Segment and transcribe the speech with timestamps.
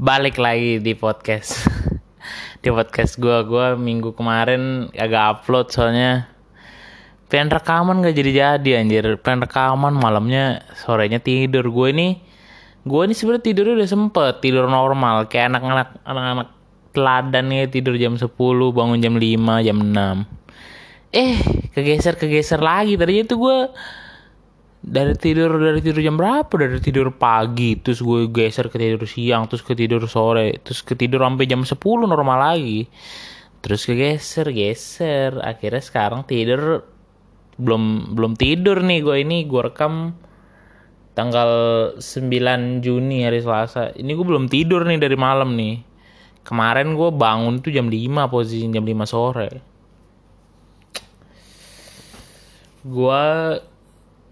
[0.00, 1.60] balik lagi di podcast.
[2.64, 6.24] Di podcast gue gue minggu kemarin agak upload soalnya.
[7.28, 9.20] Pengen rekaman gak jadi jadi anjir.
[9.20, 11.68] Pengen rekaman malamnya sorenya tidur.
[11.68, 12.16] Gue ini
[12.88, 14.34] gue ini sebenarnya tidurnya udah sempet.
[14.40, 16.48] Tidur normal kayak anak-anak anak-anak
[16.96, 18.24] teladan nih tidur jam 10
[18.72, 21.36] bangun jam 5 jam 6 eh
[21.76, 22.96] kegeser kegeser lagi.
[22.96, 23.58] Tadinya tuh gue
[24.80, 26.48] dari tidur dari tidur jam berapa?
[26.48, 30.96] Dari tidur pagi terus gue geser ke tidur siang terus ke tidur sore terus ke
[30.96, 31.76] tidur sampai jam 10
[32.08, 32.88] normal lagi.
[33.60, 35.36] Terus kegeser geser.
[35.44, 36.88] Akhirnya sekarang tidur
[37.60, 39.44] belum belum tidur nih gue ini.
[39.44, 40.16] Gue rekam
[41.12, 41.50] tanggal
[42.00, 43.92] 9 Juni hari Selasa.
[43.92, 45.84] Ini gue belum tidur nih dari malam nih.
[46.40, 49.50] Kemarin gue bangun tuh jam 5 posisi jam 5 sore.
[52.80, 53.20] Gue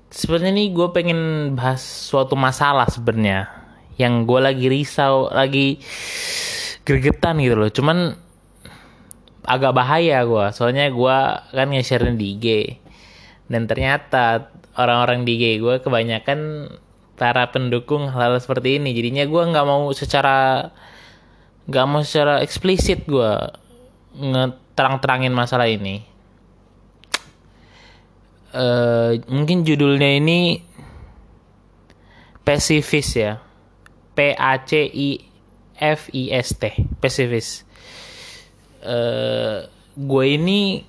[0.08, 1.20] sebenarnya nih gue pengen
[1.56, 3.48] bahas suatu masalah sebenarnya
[4.00, 5.82] yang gue lagi risau lagi
[6.87, 7.70] gregetan gitu loh.
[7.73, 8.16] Cuman
[9.48, 11.16] agak bahaya gue soalnya gue
[11.56, 12.46] kan nge-share di IG
[13.48, 16.68] dan ternyata orang-orang di IG gue kebanyakan
[17.18, 18.95] para pendukung hal-hal seperti ini.
[18.95, 20.68] Jadinya gue nggak mau secara
[21.68, 23.32] nggak mau secara eksplisit gue
[24.16, 26.18] ngeterang-terangin masalah ini
[28.54, 30.63] uh, mungkin judulnya ini
[32.45, 33.43] pacifist ya.
[34.16, 35.23] P A C I
[35.79, 36.74] F I S T.
[36.99, 37.63] Pacifist.
[38.82, 40.82] Uh, gue ini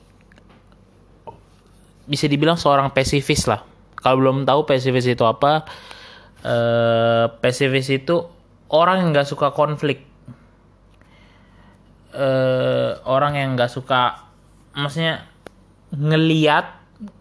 [2.09, 3.61] bisa dibilang seorang pacifist lah.
[3.99, 5.67] Kalau belum tahu pacifist itu apa
[6.41, 8.25] uh, pacifist itu
[8.73, 10.07] orang yang nggak suka konflik.
[12.09, 14.25] Uh, orang yang nggak suka
[14.73, 15.29] maksudnya
[15.93, 16.78] ngeliat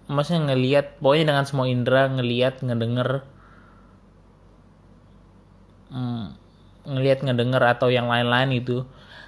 [0.08, 3.22] maksudnya ngelihat pokoknya dengan semua indera ngelihat ngedenger.
[5.88, 6.36] Hmm,
[6.84, 8.84] ngelihat ngedenger atau yang lain-lain itu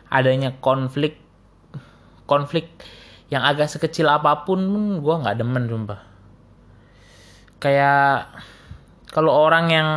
[0.09, 1.17] adanya konflik
[2.25, 2.69] konflik
[3.31, 4.61] yang agak sekecil apa pun
[4.99, 6.01] gue nggak demen sumpah.
[7.61, 8.33] Kayak
[9.13, 9.91] kalau orang yang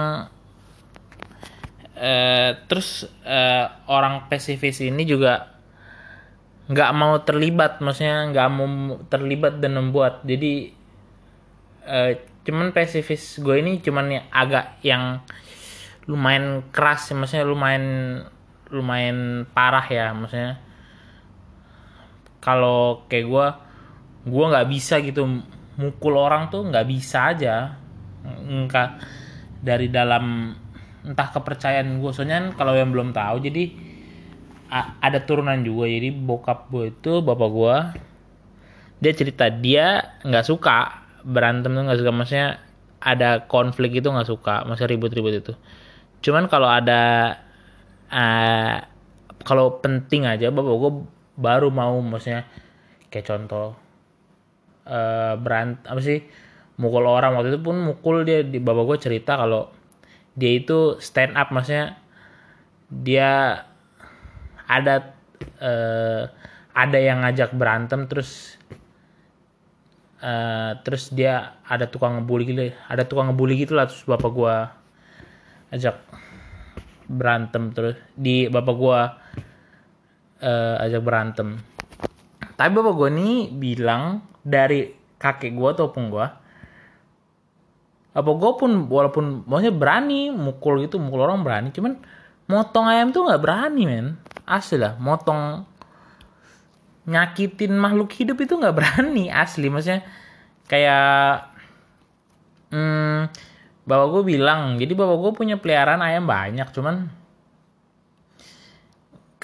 [1.96, 5.53] eh, terus eh, orang pasifis ini juga
[6.64, 8.68] nggak mau terlibat maksudnya nggak mau
[9.12, 10.24] terlibat dan membuat.
[10.24, 10.72] Jadi
[11.84, 12.12] uh,
[12.44, 15.04] cuman pasifis gue ini cuman yang agak yang
[16.08, 17.86] lumayan keras maksudnya lumayan
[18.72, 20.60] lumayan parah ya maksudnya.
[22.40, 23.48] Kalau kayak gue
[24.24, 25.28] gue nggak bisa gitu
[25.76, 27.76] mukul orang tuh nggak bisa aja.
[28.24, 29.04] Enggak
[29.60, 30.56] dari dalam
[31.04, 32.12] entah kepercayaan gue.
[32.16, 33.83] Soalnya kalau yang belum tahu jadi
[34.72, 35.90] ada turunan juga.
[35.90, 37.76] Jadi bokap gue itu bapak gue
[39.04, 42.12] dia cerita dia nggak suka berantem tuh nggak suka.
[42.12, 42.50] Maksudnya
[43.04, 45.54] ada konflik itu nggak suka masa ribut-ribut itu.
[46.24, 47.36] Cuman kalau ada
[48.08, 48.78] uh,
[49.44, 50.92] kalau penting aja bapak gue
[51.36, 52.48] baru mau maksudnya
[53.12, 53.76] kayak contoh
[54.88, 56.24] uh, berant apa sih
[56.80, 57.36] mukul orang.
[57.36, 59.68] Waktu itu pun mukul dia di bapak gue cerita kalau
[60.40, 61.52] dia itu stand up.
[61.52, 62.00] Maksudnya
[62.88, 63.64] dia
[64.68, 65.16] ada
[65.60, 66.24] uh,
[66.74, 68.58] ada yang ngajak berantem terus
[70.24, 74.56] uh, terus dia ada tukang ngebully gitu ada tukang ngebully gitu lah terus bapak gua
[75.74, 76.00] ajak
[77.10, 79.00] berantem terus di bapak gua
[80.40, 81.60] uh, ajak berantem.
[82.54, 86.44] Tapi bapak gua nih bilang dari kakek gua ataupun gua
[88.14, 91.98] apa gue pun walaupun maksudnya berani mukul gitu mukul orang berani cuman
[92.46, 94.08] motong ayam tuh nggak berani men
[94.44, 95.64] asli lah motong
[97.04, 99.68] nyakitin makhluk hidup itu nggak berani asli.
[99.68, 100.04] Maksudnya
[100.68, 101.52] kayak
[102.72, 103.28] hmm,
[103.84, 107.12] bapak gue bilang jadi bapak gue punya peliharaan ayam banyak cuman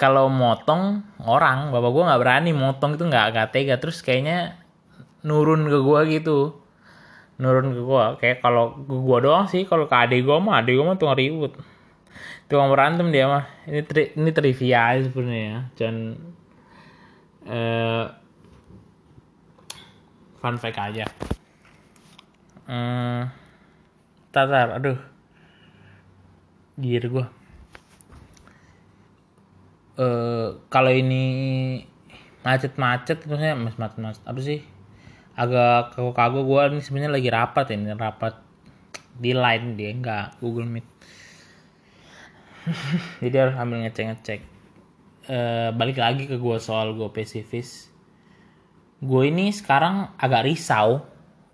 [0.00, 3.76] kalau motong orang bapak gue nggak berani motong itu nggak agak tega.
[3.76, 4.56] Terus kayaknya
[5.24, 6.56] nurun ke gue gitu.
[7.40, 10.84] Nurun ke gue kayak kalau gue doang sih kalau ke adik gue mah adik gue
[10.84, 11.52] mah tuh ribut
[12.50, 13.46] tukang berantem dia mah.
[13.64, 15.60] Ini tri, ini trivia sebenarnya ya.
[15.78, 15.94] Dan
[17.46, 18.04] uh,
[20.42, 21.06] fun fact aja.
[22.66, 23.30] Hmm,
[24.34, 24.98] tatar aduh.
[26.80, 27.26] Gear gue
[30.00, 31.24] uh, kalau ini
[32.40, 34.64] macet-macet maksudnya mas macet-macet apa sih?
[35.36, 38.34] Agak kagok-kagok gue ini sebenarnya lagi rapat ini rapat
[39.20, 40.88] di line dia enggak Google Meet
[43.22, 44.40] jadi harus ambil ngecek ngecek
[45.26, 45.38] e,
[45.74, 47.90] balik lagi ke gue soal gue pacifist
[49.00, 51.08] gue ini sekarang agak risau.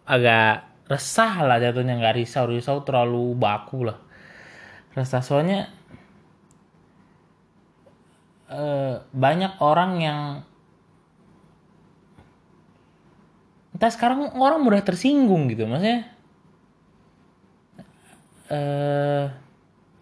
[0.06, 2.50] Agak resah lah jatuhnya nggak risau.
[2.50, 3.98] Risau terlalu baku lah.
[4.98, 5.70] Resah soalnya
[8.50, 10.20] eh, banyak orang yang
[13.76, 16.10] entah sekarang orang mudah tersinggung gitu maksudnya.
[18.46, 19.26] Eh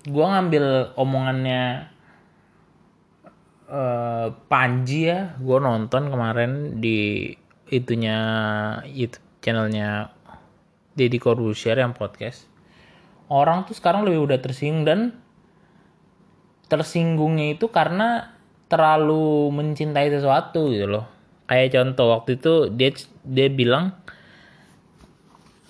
[0.08, 1.90] gua ngambil omongannya
[3.68, 5.36] eh Panji ya.
[5.40, 7.32] Gua nonton kemarin di
[7.72, 8.18] itunya
[8.88, 10.12] YouTube channelnya
[10.94, 12.46] Deddy Corbuzier yang podcast.
[13.28, 15.00] Orang tuh sekarang lebih udah tersinggung dan
[16.68, 18.36] tersinggungnya itu karena
[18.68, 21.04] terlalu mencintai sesuatu gitu loh.
[21.44, 22.90] Kayak contoh waktu itu dia
[23.24, 23.92] dia bilang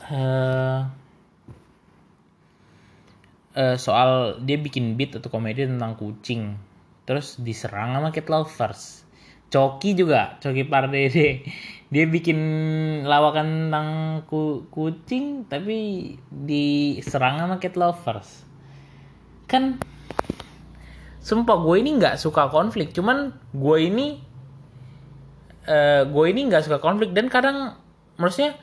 [0.06, 1.03] eh
[3.54, 6.58] eh, soal dia bikin beat atau komedi tentang kucing.
[7.06, 9.06] Terus diserang sama cat lovers.
[9.54, 11.46] Coki juga Coki Pardede
[11.94, 12.38] dia bikin
[13.06, 13.88] lawakan tentang
[14.26, 18.42] ku- kucing tapi diserang sama cat lovers.
[19.46, 19.78] Kan
[21.22, 22.90] sumpah gue ini nggak suka konflik.
[22.90, 24.18] Cuman gue ini
[25.64, 27.14] eh gue ini nggak suka konflik.
[27.14, 27.78] Dan kadang
[28.18, 28.58] maksudnya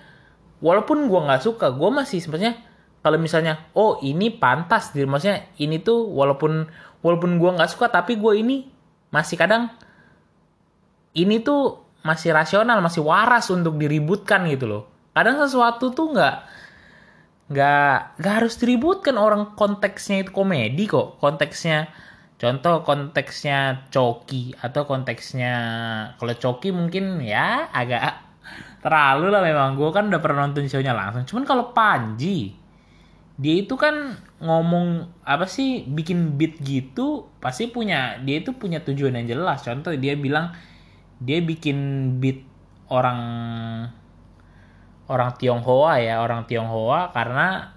[0.60, 2.71] walaupun gue nggak suka gue masih sebenarnya
[3.02, 6.70] kalau misalnya oh ini pantas gitu maksudnya ini tuh walaupun
[7.02, 8.70] walaupun gue nggak suka tapi gue ini
[9.12, 9.74] masih kadang
[11.18, 14.84] ini tuh masih rasional masih waras untuk diributkan gitu loh.
[15.14, 16.36] Kadang sesuatu tuh nggak
[17.52, 19.16] nggak nggak harus diributkan.
[19.20, 21.22] Orang konteksnya itu komedi kok.
[21.22, 21.92] Konteksnya
[22.42, 25.54] contoh konteksnya coki atau konteksnya
[26.18, 28.18] kalau coki mungkin ya agak
[28.82, 29.78] terlalu lah memang.
[29.78, 31.28] Gue kan udah pernah nonton show-nya langsung.
[31.28, 32.61] Cuman kalau Panji
[33.42, 39.18] dia itu kan ngomong apa sih bikin beat gitu pasti punya dia itu punya tujuan
[39.18, 39.66] yang jelas.
[39.66, 40.54] Contoh dia bilang
[41.18, 41.78] dia bikin
[42.22, 42.46] beat
[42.94, 43.22] orang
[45.10, 47.74] orang Tionghoa ya orang Tionghoa karena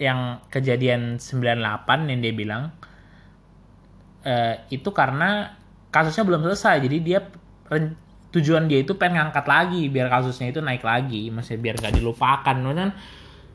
[0.00, 2.72] yang kejadian 98 yang dia bilang
[4.24, 5.60] eh, itu karena
[5.92, 6.80] kasusnya belum selesai.
[6.88, 7.20] Jadi dia
[8.32, 11.28] tujuan dia itu pengen ngangkat lagi biar kasusnya itu naik lagi.
[11.28, 12.96] Maksudnya biar gak dilupakan Maksudnya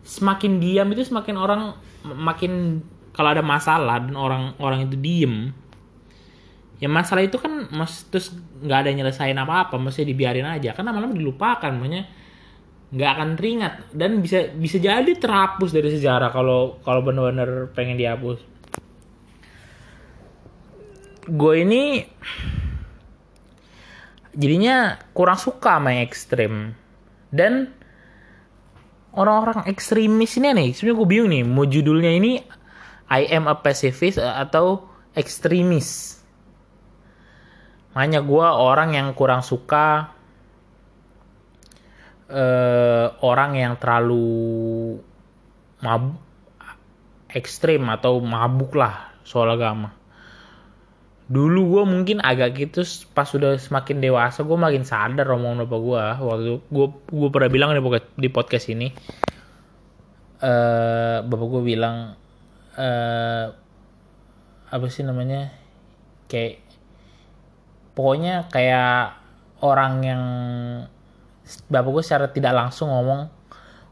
[0.08, 1.62] semakin diam itu semakin orang
[2.08, 2.80] makin
[3.12, 5.52] kalau ada masalah dan orang orang itu diem
[6.78, 10.74] ya masalah itu kan mas terus nggak ada nyelesain apa apa mesti dibiarin aja.
[10.78, 12.06] Kan lama-lama dilupakan makanya
[12.94, 13.74] nggak akan teringat.
[13.94, 18.40] Dan bisa bisa jadi terhapus dari sejarah kalau kalau benar-benar pengen dihapus.
[21.28, 22.08] Gue ini
[24.38, 26.54] jadinya kurang suka sama yang ekstrim.
[27.34, 27.74] Dan
[29.18, 30.70] orang-orang ekstremis ini nih.
[30.78, 32.32] Sebenarnya gue bingung nih mau judulnya ini
[33.10, 34.86] I am a pacifist atau
[35.18, 36.22] ekstremis?
[37.98, 40.14] Makanya gue orang yang kurang suka
[42.30, 45.02] eh, orang yang terlalu
[45.82, 46.22] mabuk
[47.34, 49.92] ekstrim atau mabuk lah soal agama
[51.28, 56.04] dulu gue mungkin agak gitu pas sudah semakin dewasa gue makin sadar omongan bapak gue
[56.24, 58.88] waktu gue gue pernah bilang di podcast, di podcast ini
[60.40, 62.16] eh bapak gue bilang
[62.80, 63.46] eh
[64.68, 65.52] apa sih namanya
[66.32, 66.64] kayak
[67.92, 69.20] pokoknya kayak
[69.60, 70.24] orang yang
[71.68, 73.28] bapak gue secara tidak langsung ngomong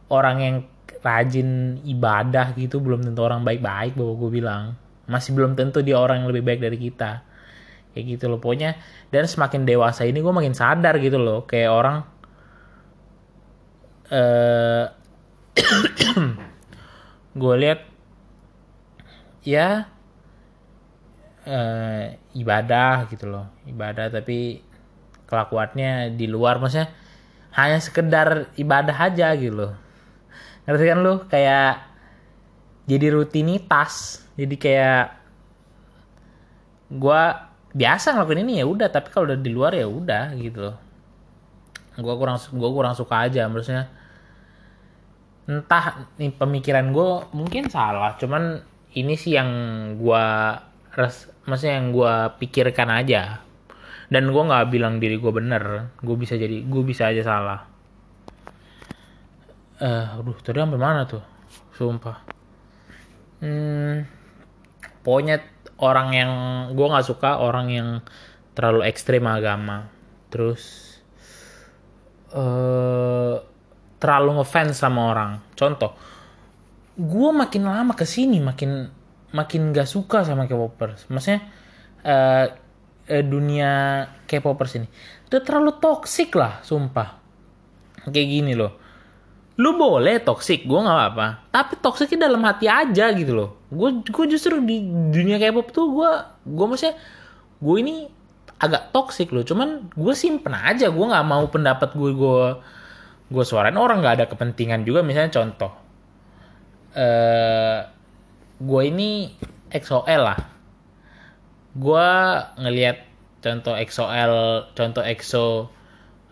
[0.07, 0.55] orang yang
[1.03, 6.21] rajin ibadah gitu belum tentu orang baik-baik bapak gue bilang masih belum tentu dia orang
[6.23, 7.21] yang lebih baik dari kita.
[7.93, 8.39] Kayak gitu loh.
[8.41, 8.75] Pokoknya
[9.09, 11.47] dan semakin dewasa ini gue makin sadar gitu loh.
[11.47, 11.97] Kayak orang
[14.11, 14.85] eh
[17.39, 17.79] gue lihat
[19.47, 19.87] ya
[21.47, 23.47] eh, ibadah gitu loh.
[23.63, 24.59] Ibadah tapi
[25.29, 26.59] kelakuannya di luar.
[26.59, 26.91] Maksudnya
[27.55, 29.73] hanya sekedar ibadah aja gitu loh.
[30.67, 31.13] Ngerti kan lu?
[31.31, 31.94] Kayak
[32.85, 34.21] jadi rutinitas.
[34.37, 35.05] Jadi kayak
[36.93, 38.87] gua biasa ngelakuin ini ya udah.
[38.93, 40.77] Tapi kalau udah di luar ya udah gitu loh.
[41.97, 43.49] Gua kurang gua kurang suka aja.
[43.49, 43.89] Maksudnya
[45.45, 48.17] entah nih pemikiran gue mungkin salah.
[48.17, 48.61] Cuman
[48.97, 49.49] ini sih yang
[49.97, 50.57] gua
[50.93, 53.41] res maksudnya yang gua pikirkan aja.
[54.05, 55.89] Dan gua nggak bilang diri gue bener.
[56.05, 57.65] Gue bisa jadi gue bisa aja salah.
[59.81, 61.25] Eh aduh tadi sampai mana tuh?
[61.73, 62.34] Sumpah
[63.45, 63.95] hmm,
[65.05, 65.45] pokoknya
[65.77, 66.31] orang yang
[66.73, 67.89] gue nggak suka orang yang
[68.57, 69.91] terlalu ekstrem agama.
[70.33, 70.95] Terus
[72.33, 73.35] eh
[74.01, 75.31] terlalu ngefans sama orang.
[75.53, 75.93] Contoh
[76.95, 78.87] gue makin lama ke sini makin
[79.35, 81.11] makin gak suka sama K-popers.
[81.11, 81.43] Maksudnya
[82.01, 82.47] eh,
[83.21, 84.87] dunia K-popers ini.
[85.29, 87.21] Udah terlalu toksik lah sumpah.
[88.09, 88.84] Kayak gini loh
[89.55, 93.49] lu boleh toksik gue nggak apa tapi toksiknya dalam hati aja gitu loh.
[93.71, 94.83] Gue gue justru di
[95.15, 96.11] dunia K-pop tuh gue
[96.43, 96.99] gue maksudnya
[97.63, 97.95] gue ini
[98.59, 99.47] agak toksik loh.
[99.47, 102.43] Cuman gue simpen aja gue nggak mau pendapat gue gue
[103.31, 103.79] gue suarain.
[103.79, 105.71] Orang nggak ada kepentingan juga misalnya contoh.
[106.99, 107.79] Eh
[108.59, 109.31] gue ini
[109.71, 110.39] XOL lah.
[111.79, 112.07] Gue
[112.59, 113.07] ngelihat
[113.39, 114.33] contoh XOL
[114.75, 115.71] contoh EXO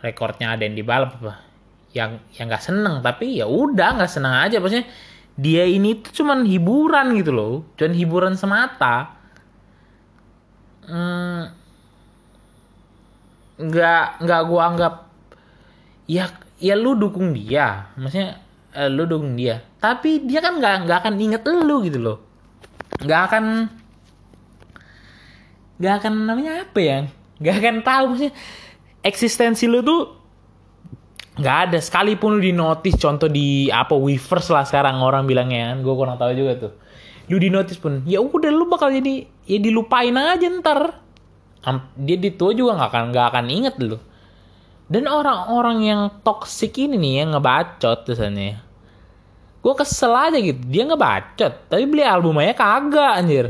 [0.03, 1.52] rekornya ada yang di balap apa
[1.93, 4.57] yang yang nggak seneng tapi ya udah nggak seneng aja.
[4.57, 4.89] Maksudnya
[5.33, 9.13] dia ini tuh cuman hiburan gitu loh cuman hiburan semata.
[10.83, 11.47] Hmm,
[13.61, 14.93] nggak nggak gua anggap
[16.09, 17.93] ya ya lu dukung dia.
[17.95, 18.41] Maksudnya
[18.73, 19.61] eh, lu dukung dia.
[19.77, 22.17] Tapi dia kan nggak nggak akan inget lu gitu loh.
[23.05, 23.45] Nggak akan
[25.77, 26.97] nggak akan namanya apa ya?
[27.37, 28.33] Nggak akan tahu maksudnya
[29.03, 30.22] eksistensi lu tuh
[31.39, 31.77] nggak ada.
[31.81, 35.77] Sekalipun lu di notice contoh di apa Weavers lah sekarang orang bilangnya kan.
[35.81, 36.73] Gue kurang tahu juga tuh.
[37.31, 40.99] Lu di notice pun ya udah lu bakal jadi ya dilupain aja ntar.
[41.95, 43.97] Dia di tua juga nggak akan nggak akan inget lu.
[44.91, 48.61] Dan orang-orang yang toxic ini nih yang ngebacot misalnya
[49.63, 50.59] gue kesel aja gitu.
[50.67, 53.45] Dia ngebacot tapi beli album aja kagak anjir.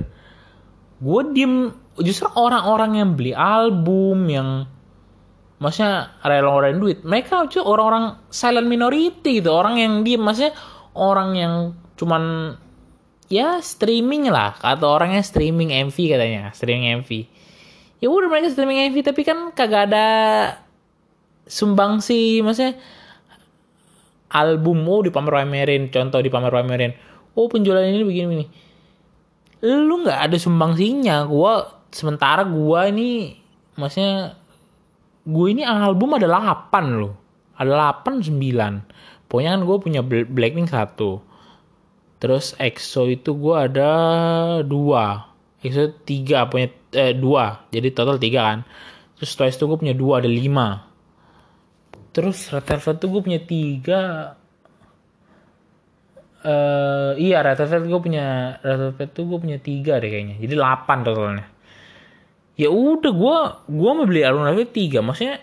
[1.02, 1.74] Gue diem.
[1.94, 4.66] Justru orang-orang yang beli album yang
[5.64, 7.00] maksudnya rela ngeluarin duit.
[7.08, 9.56] Mereka tuh orang-orang silent minority gitu.
[9.56, 10.20] Orang yang diem.
[10.20, 10.52] Maksudnya
[10.92, 11.54] orang yang
[11.96, 12.54] cuman
[13.32, 14.60] ya streaming lah.
[14.60, 16.52] Kata orangnya streaming MV katanya.
[16.52, 17.10] Streaming MV
[18.04, 20.08] ya udah mereka streaming MV tapi kan kagak ada
[21.48, 22.76] sumbang sih maksudnya
[24.28, 24.84] album.
[24.84, 26.92] Oh dipamer-pamerin contoh dipamer-pamerin
[27.40, 28.48] oh penjualan ini begini begini.
[29.64, 33.40] Lu nggak ada sumbangsinya gua sementara gua ini
[33.80, 34.36] maksudnya
[35.24, 37.16] gue ini album ada 8 loh.
[37.56, 39.04] Ada 8 9
[39.34, 41.18] pokoknya kan gue punya Bl- Blackpink satu.
[42.22, 43.92] Terus EXO itu gue ada
[44.62, 45.26] dua.
[45.66, 47.66] EXO tiga punya eh, dua.
[47.74, 48.60] Jadi total tiga kan.
[49.18, 50.86] Terus Twice itu gue punya dua ada lima.
[52.14, 54.02] Terus Red Velvet tuh gue punya tiga.
[56.46, 58.26] Eh iya Red Velvet gue punya
[58.62, 60.38] Red Velvet tuh gue punya tiga deh kayaknya.
[60.38, 61.53] Jadi 8 totalnya
[62.54, 63.38] ya udah gue
[63.72, 65.42] gue mau beli Red Velvet tiga maksudnya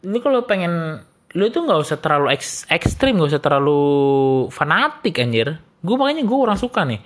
[0.00, 3.80] ini kalau pengen lu itu nggak usah terlalu eks, ekstrim nggak usah terlalu
[4.50, 5.62] fanatik anjir.
[5.80, 6.98] Gue makanya gue orang suka nih.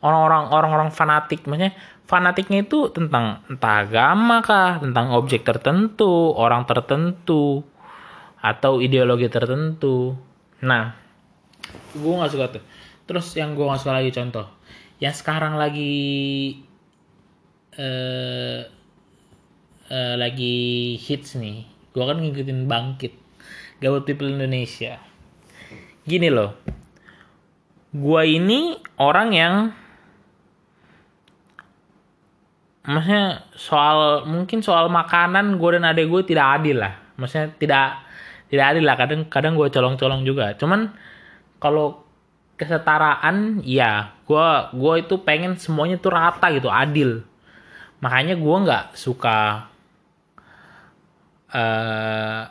[0.00, 1.76] Orang-orang orang-orang fanatik maksudnya
[2.08, 7.60] fanatiknya itu tentang entah agama kah tentang objek tertentu orang tertentu
[8.40, 10.16] atau ideologi tertentu.
[10.64, 10.96] Nah
[11.92, 12.64] gue nggak suka tuh.
[13.04, 14.46] Terus yang gue nggak suka lagi contoh.
[15.04, 15.92] Yang sekarang lagi
[17.78, 18.66] eh
[19.90, 20.56] eh, lagi
[20.96, 21.66] hits nih.
[21.90, 23.12] Gue kan ngikutin bangkit
[23.82, 24.98] gawat people Indonesia.
[26.06, 26.54] Gini loh.
[27.90, 29.54] Gue ini orang yang
[32.86, 36.94] maksudnya soal mungkin soal makanan gue dan adek gue tidak adil lah.
[37.18, 37.86] Maksudnya tidak
[38.46, 38.96] tidak adil lah.
[38.98, 40.54] Kadang kadang gue colong-colong juga.
[40.54, 40.94] Cuman
[41.58, 42.06] kalau
[42.54, 47.24] kesetaraan ya gue gue itu pengen semuanya tuh rata gitu adil
[48.00, 49.68] makanya gue nggak suka
[51.52, 52.42] eh,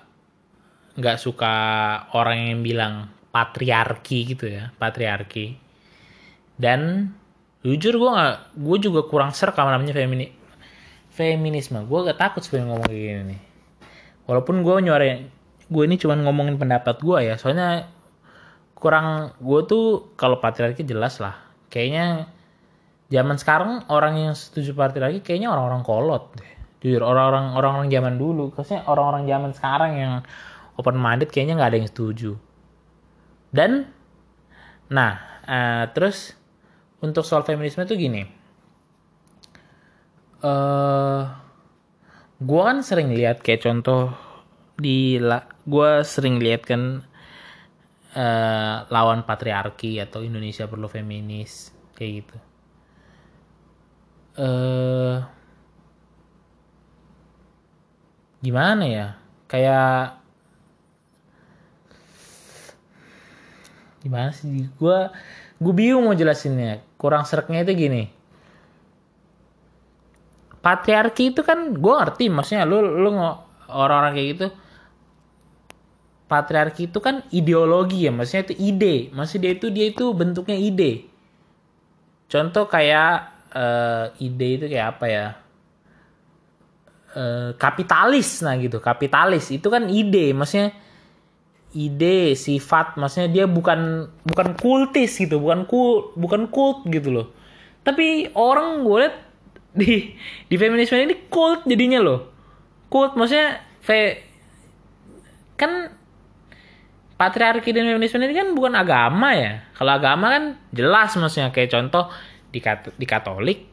[1.00, 1.54] nggak suka
[2.14, 2.94] orang yang bilang
[3.30, 5.58] patriarki gitu ya patriarki.
[6.60, 7.12] Dan
[7.64, 10.28] jujur gue nggak gue juga kurang ser sama namanya femini
[11.14, 11.84] feminisme.
[11.84, 13.42] Gue gak takut sebenarnya ngomong kayak gini nih.
[14.24, 15.20] Walaupun gue nyuarain
[15.70, 17.36] gue ini cuma ngomongin pendapat gue ya.
[17.36, 17.92] Soalnya
[18.76, 21.36] kurang gue tuh kalau patriarki jelas lah.
[21.68, 22.32] Kayaknya
[23.10, 26.54] zaman sekarang orang yang setuju patriarki kayaknya orang-orang kolot deh.
[26.80, 30.14] Jujur orang-orang orang-orang zaman dulu maksudnya orang-orang zaman sekarang yang
[30.80, 32.32] open minded kayaknya nggak ada yang setuju.
[33.50, 33.90] Dan
[34.94, 36.38] nah eh, terus
[37.02, 38.24] untuk soal feminisme tuh gini.
[40.40, 41.22] Eh
[42.40, 44.16] gue kan sering lihat kayak contoh
[44.80, 45.20] di
[45.68, 47.04] gue sering lihat kan
[48.16, 52.38] eh, lawan patriarki atau Indonesia perlu feminis kayak gitu
[54.40, 55.20] eh
[58.44, 59.06] gimana ya?
[59.50, 60.20] Kayak
[64.04, 64.68] gimana sih?
[64.80, 64.98] Gue
[65.60, 66.80] gue bingung mau jelasinnya.
[67.00, 68.04] Kurang sereknya itu gini.
[70.60, 73.40] Patriarki itu kan gue ngerti maksudnya lu lu ngo-
[73.72, 74.46] orang-orang kayak gitu.
[76.32, 78.96] Patriarki itu kan ideologi ya maksudnya itu ide.
[79.18, 80.92] Maksudnya dia itu dia itu bentuknya ide.
[82.30, 85.28] Contoh kayak eh, ide itu kayak apa ya?
[87.10, 89.50] Eh, kapitalis nah gitu kapitalis.
[89.50, 90.74] Itu kan ide maksudnya
[91.70, 97.28] ide sifat maksudnya dia bukan bukan kultis gitu bukan kul bukan kult gitu loh.
[97.86, 99.16] Tapi orang gue liat
[99.74, 100.14] di
[100.50, 102.20] di feminisme ini cult jadinya loh.
[102.90, 104.26] Cult maksudnya fe
[105.58, 105.94] kan
[107.20, 109.68] patriarki dan feminisme ini kan bukan agama ya.
[109.76, 111.52] Kalau agama kan jelas maksudnya.
[111.52, 112.10] Kayak contoh
[112.50, 113.70] di, kat, di Katolik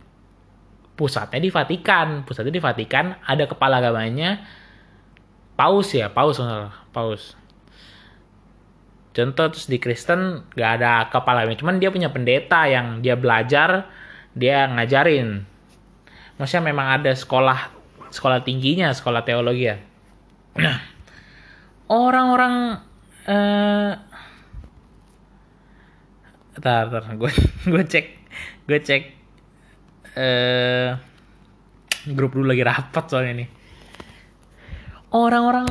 [0.97, 2.25] pusatnya di Vatikan.
[2.25, 4.43] Pusatnya di Vatikan ada kepala agamanya
[5.55, 6.41] paus ya paus
[6.91, 7.37] paus.
[9.17, 13.89] Contoh terus di Kristen gak ada kepala cuman dia punya pendeta yang dia belajar
[14.37, 15.45] dia ngajarin.
[16.37, 17.73] Maksudnya memang ada sekolah
[18.13, 19.77] sekolah tingginya sekolah teologi ya.
[21.89, 22.85] Orang-orang
[23.25, 23.93] eh
[26.57, 27.33] tar tar gue
[27.73, 28.16] gue cek
[28.67, 29.03] gue cek
[30.17, 30.91] eh
[32.13, 33.49] grup dulu lagi rapat soalnya nih.
[35.11, 35.67] Orang-orang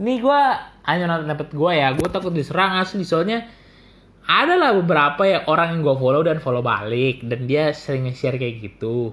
[0.00, 0.40] ini gue
[0.88, 3.44] hanya dapet gue ya gue takut diserang asli soalnya
[4.30, 8.38] ada lah beberapa ya orang yang gue follow dan follow balik dan dia sering share
[8.38, 9.12] kayak gitu.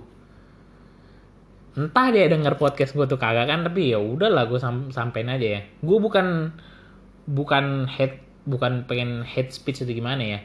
[1.77, 5.47] Entah dia denger podcast gue tuh kagak kan tapi ya udahlah gue sam sampein aja
[5.57, 5.61] ya.
[5.81, 6.53] Gue bukan
[7.27, 10.39] bukan head bukan pengen head speech atau gimana ya.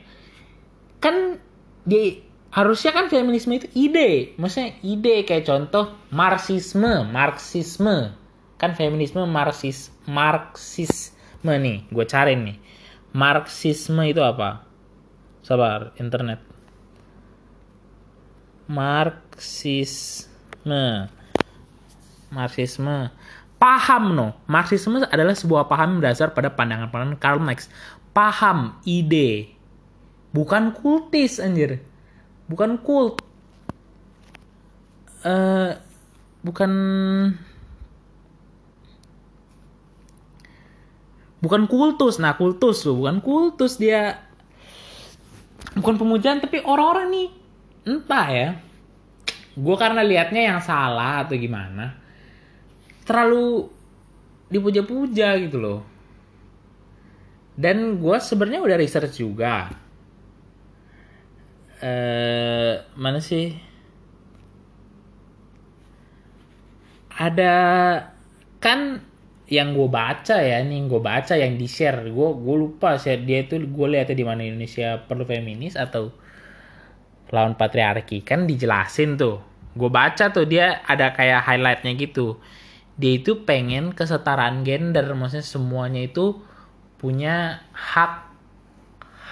[0.99, 1.39] Kan
[1.87, 2.21] dia
[2.53, 4.37] harusnya kan feminisme itu ide.
[4.37, 8.13] Maksudnya ide kayak contoh marxisme marxisme.
[8.61, 12.61] Kan feminisme marxis marxisme nih gue cari nih.
[13.17, 14.69] Marxisme itu apa?
[15.41, 16.45] Sabar internet.
[18.69, 20.29] Marxisme.
[22.29, 23.11] Marxisme.
[23.57, 24.37] Paham no.
[24.45, 27.73] Marxisme adalah sebuah paham dasar pada pandangan-pandangan Karl Marx.
[28.13, 29.49] Paham ide.
[30.33, 31.92] Bukan kultis anjir
[32.53, 33.25] bukan kult
[35.25, 35.73] uh,
[36.45, 36.73] bukan
[41.43, 42.21] bukan kultus.
[42.21, 44.21] Nah kultus tuh bukan kultus dia.
[45.73, 47.29] Bukan pemujaan tapi orang-orang nih
[47.89, 48.49] entah ya.
[49.57, 51.97] Gue karena liatnya yang salah atau gimana
[53.03, 53.69] terlalu
[54.53, 55.81] dipuja-puja gitu loh.
[57.53, 59.82] Dan gue sebenarnya udah research juga
[61.83, 63.59] eh mana sih?
[67.13, 67.55] Ada
[68.63, 69.03] kan
[69.51, 73.45] yang gue baca ya nih gue baca yang di share gue gue lupa share dia
[73.45, 76.09] itu gue lihatnya di mana Indonesia perlu feminis atau
[77.33, 78.23] lawan patriarki.
[78.23, 79.41] Kan dijelasin tuh.
[79.73, 82.37] Gue baca tuh dia ada kayak highlightnya gitu.
[83.01, 85.09] Dia itu pengen kesetaraan gender.
[85.17, 86.39] Maksudnya semuanya itu
[87.01, 88.32] punya hak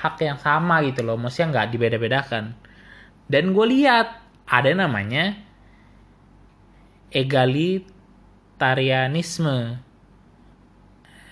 [0.01, 2.57] hak yang sama gitu loh maksudnya nggak dibeda-bedakan
[3.29, 4.17] dan gue lihat
[4.49, 5.37] ada namanya
[7.15, 9.79] egalitarianisme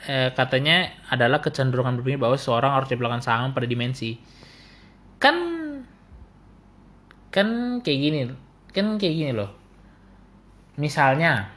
[0.07, 4.17] eh, katanya adalah kecenderungan berpikir bahwa seorang harus di belakang sama pada dimensi.
[5.19, 5.37] Kan
[7.29, 8.19] kan kayak gini,
[8.73, 9.51] kan kayak gini loh.
[10.79, 11.51] Misalnya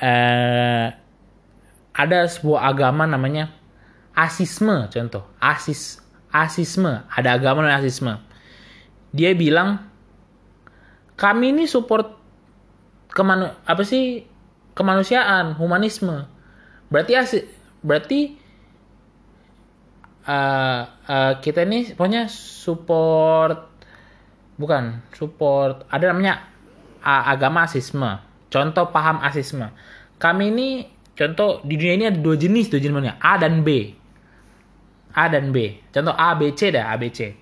[0.00, 0.88] eh,
[1.92, 3.52] ada sebuah agama namanya
[4.14, 8.14] asisme contoh asis asisme ada agama namanya asisme
[9.10, 9.90] dia bilang
[11.20, 12.16] kami ini support
[13.10, 14.24] ke mana apa sih
[14.72, 16.24] kemanusiaan, humanisme.
[16.88, 17.44] Berarti asik,
[17.84, 18.40] berarti
[20.24, 23.68] uh, uh, kita ini pokoknya support
[24.56, 26.48] bukan support ada namanya
[27.04, 28.08] uh, agama asisme.
[28.48, 29.68] Contoh paham asisme.
[30.16, 30.68] Kami ini
[31.14, 33.99] contoh di dunia ini ada dua jenis dua jenis A dan B.
[35.14, 35.82] A dan B.
[35.90, 37.34] Contoh A B C dah A B C.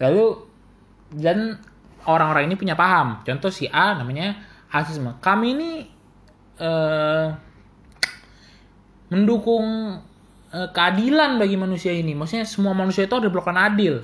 [0.00, 0.24] Lalu
[1.14, 1.58] dan
[2.04, 3.22] orang-orang ini punya paham.
[3.24, 4.36] Contoh si A namanya
[4.68, 5.16] asisme.
[5.22, 5.70] Kami ini
[6.60, 7.32] uh,
[9.08, 9.98] mendukung
[10.52, 12.12] uh, keadilan bagi manusia ini.
[12.12, 13.94] Maksudnya semua manusia itu harus diperlakukan adil.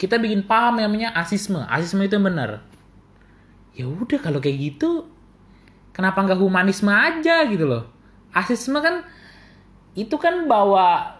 [0.00, 1.60] Kita bikin paham yang namanya asisme.
[1.68, 2.64] Asisme itu benar.
[3.76, 5.08] Ya udah kalau kayak gitu,
[5.92, 7.84] kenapa nggak humanisme aja gitu loh?
[8.32, 9.04] Asisme kan
[9.98, 11.19] itu kan bawa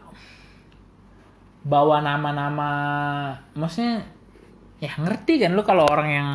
[1.61, 2.71] bawa nama-nama
[3.53, 4.07] maksudnya
[4.81, 6.31] ya ngerti kan lo kalau orang yang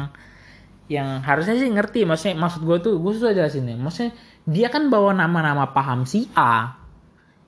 [0.85, 2.05] yang harusnya sih ngerti.
[2.05, 3.77] Maksudnya maksud gue tuh gue sudah jelasin nih.
[3.77, 4.11] Maksudnya
[4.45, 6.77] dia kan bawa nama-nama paham si A.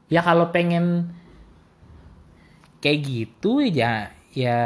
[0.09, 1.13] Ya kalau pengen
[2.81, 4.59] kayak gitu ya ya.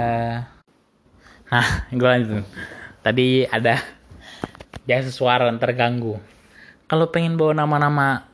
[1.52, 1.68] Nah
[2.00, 2.48] gue lanjut
[3.04, 3.76] tadi ada
[4.88, 6.16] jasa suara terganggu.
[6.88, 8.28] Kalau pengen bawa nama-nama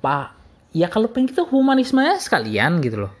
[0.00, 0.32] pak
[0.72, 3.19] ya kalau pengen itu humanisme sekalian gitu loh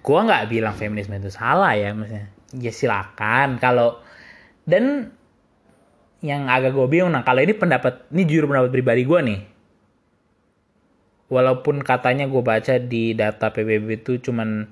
[0.00, 2.32] gue nggak bilang feminisme itu salah ya maksudnya.
[2.56, 3.60] Ya silakan.
[3.60, 4.00] Kalau
[4.64, 5.14] dan
[6.20, 9.40] yang agak gue bingung nah kalau ini pendapat ini jujur pendapat pribadi gue nih.
[11.30, 14.66] Walaupun katanya gue baca di data PBB itu cuman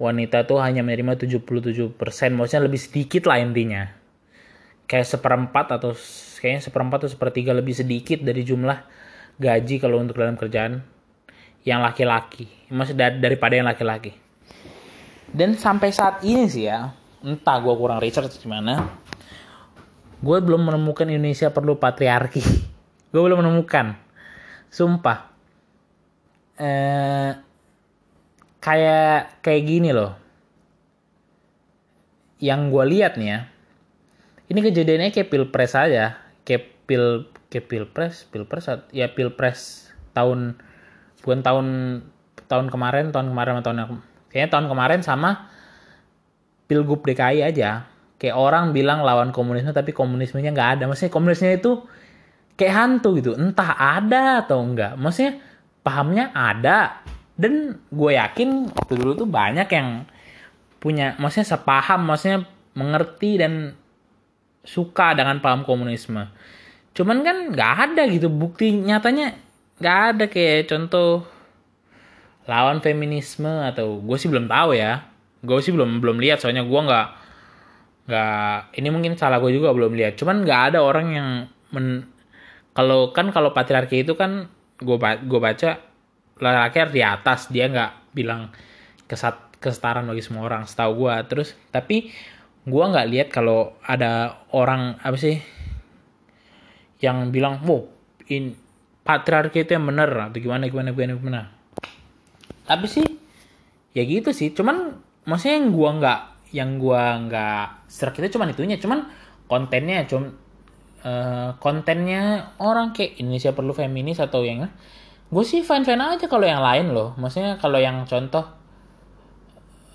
[0.00, 1.94] wanita tuh hanya menerima 77%,
[2.32, 3.92] maksudnya lebih sedikit lah intinya.
[4.88, 5.92] Kayak seperempat atau
[6.40, 8.88] kayaknya seperempat atau sepertiga lebih sedikit dari jumlah
[9.36, 10.93] gaji kalau untuk dalam kerjaan
[11.64, 14.12] yang laki-laki, maksudnya daripada yang laki-laki.
[15.32, 16.92] Dan sampai saat ini sih ya,
[17.24, 18.84] entah gue kurang research gimana,
[20.20, 22.44] gue belum menemukan Indonesia perlu patriarki.
[23.10, 23.96] gue belum menemukan,
[24.68, 25.32] sumpah.
[26.60, 27.32] Eh,
[28.60, 30.14] kayak kayak gini loh.
[32.38, 33.38] Yang gue lihat nih ya,
[34.52, 40.60] ini kejadiannya kayak pilpres aja, kayak pil kayak pilpres, pilpres ya pilpres tahun
[41.24, 41.66] bukan tahun
[42.44, 45.48] tahun kemarin, tahun kemarin atau tahun Kayaknya tahun kemarin sama
[46.68, 47.88] Pilgub DKI aja.
[48.20, 50.84] Kayak orang bilang lawan komunisme tapi komunismenya nggak ada.
[50.90, 51.86] Maksudnya komunisnya itu
[52.58, 53.38] kayak hantu gitu.
[53.38, 54.98] Entah ada atau enggak.
[54.98, 55.38] Maksudnya
[55.86, 57.06] pahamnya ada.
[57.34, 60.06] Dan gue yakin waktu dulu tuh banyak yang
[60.78, 63.74] punya, maksudnya sepaham, maksudnya mengerti dan
[64.66, 66.26] suka dengan paham komunisme.
[66.94, 69.43] Cuman kan nggak ada gitu bukti nyatanya
[69.78, 71.26] nggak ada kayak contoh
[72.44, 75.08] lawan feminisme atau gue sih belum tahu ya.
[75.44, 77.08] Gue sih belum belum lihat soalnya gue nggak
[78.04, 80.20] nggak ini mungkin salah gue juga belum lihat.
[80.20, 81.28] Cuman nggak ada orang yang
[81.72, 82.08] men
[82.74, 84.50] kalau kan kalau patriarki itu kan
[84.82, 85.70] gue gue baca
[86.38, 88.50] laki-laki di atas dia nggak bilang
[89.06, 92.10] kesat kesetaraan bagi semua orang setahu gue terus tapi
[92.66, 95.38] gue nggak lihat kalau ada orang apa sih
[96.98, 97.86] yang bilang wow
[98.26, 98.56] in
[99.04, 101.40] patriarki itu yang benar atau gimana gimana gimana gimana?
[102.64, 103.06] Tapi sih
[103.92, 104.56] ya gitu sih.
[104.56, 104.96] Cuman
[105.28, 106.20] maksudnya yang gua nggak
[106.56, 108.80] yang gua nggak serak itu cuman itunya.
[108.80, 109.06] Cuman
[109.44, 110.32] kontennya cuma uh,
[111.04, 114.66] eh, kontennya orang kayak Indonesia perlu feminis atau yang
[115.34, 117.12] gue sih fine fine aja kalau yang lain loh.
[117.20, 118.44] Maksudnya kalau yang contoh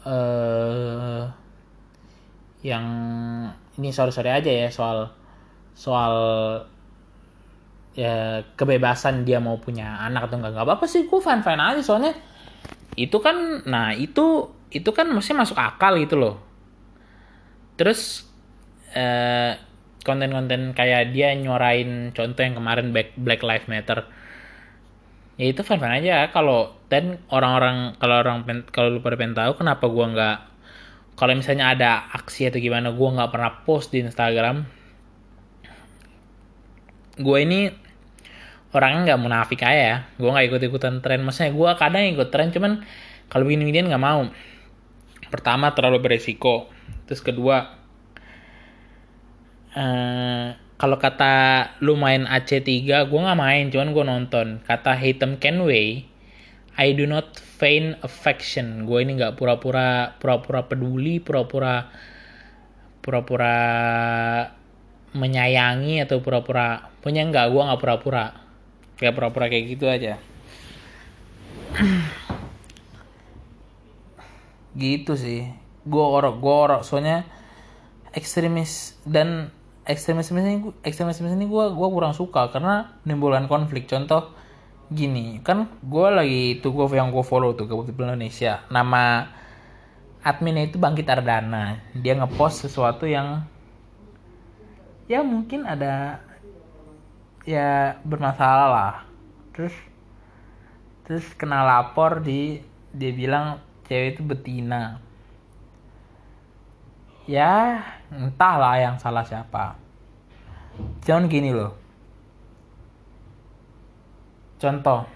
[0.06, 1.26] uh,
[2.62, 2.86] yang
[3.80, 5.08] ini sorry sorry aja ya soal
[5.72, 6.13] soal
[7.97, 11.62] ya kebebasan dia mau punya anak atau enggak nggak apa apa sih gue fine fine
[11.62, 11.82] aja.
[11.82, 12.13] Soalnya
[12.95, 16.36] itu kan nah itu itu kan mesti masuk akal gitu loh.
[17.80, 18.28] Terus
[18.93, 19.56] eh,
[20.04, 24.06] konten-konten kayak dia nyuarain contoh yang kemarin Black, Black Lives Matter.
[25.39, 26.28] Ya itu fan fan aja.
[26.32, 28.38] Kalau dan orang-orang kalau orang
[28.73, 30.38] kalau lu pada pengen tahu kenapa gua nggak
[31.15, 34.79] kalau misalnya ada aksi atau gimana gua nggak pernah post di Instagram
[37.19, 37.69] gue ini
[38.71, 39.97] orangnya nggak munafik aja ya.
[40.15, 41.21] Gue nggak ikut ikutan tren.
[41.21, 42.82] Maksudnya gue kadang ikut tren cuman
[43.27, 44.29] kalau begini beginian nggak mau.
[45.29, 46.71] Pertama terlalu beresiko.
[47.05, 47.75] Terus kedua
[49.75, 50.47] uh,
[50.79, 51.34] kalau kata
[51.84, 54.47] lu main AC3 gue nggak main cuman gue nonton.
[54.63, 56.08] Kata Haytham Kenway
[56.79, 58.88] I do not feign affection.
[58.88, 61.91] Gue ini nggak pura-pura pura-pura peduli pura-pura
[63.03, 63.55] pura-pura
[65.13, 68.26] menyayangi atau pura-pura punya nggak gue nggak pura-pura.
[69.00, 70.19] Kayak pura-pura kayak gitu aja.
[74.76, 75.50] Gitu sih.
[75.88, 76.82] Gue orok gue orok.
[76.86, 77.26] Soalnya
[78.13, 79.54] ekstremis dan
[79.86, 83.89] ekstremis ini ekstremis ini gue gue kurang suka karena menimbulkan konflik.
[83.89, 84.36] Contoh
[84.89, 88.65] gini kan gue lagi itu gue yang gue follow tuh ke Indonesia.
[88.69, 89.26] Nama
[90.22, 91.80] adminnya itu Bangkit Ardana.
[91.95, 93.45] Dia ngepost sesuatu yang
[95.10, 96.22] ya mungkin ada
[97.43, 98.95] ya bermasalah lah.
[99.58, 99.74] Terus
[101.04, 102.62] terus kena lapor di
[102.93, 103.58] dia bilang
[103.89, 105.02] cewek itu betina.
[107.26, 107.82] Ya
[108.13, 109.74] entahlah yang salah siapa.
[111.04, 111.74] Jangan gini loh.
[114.62, 115.10] Contoh.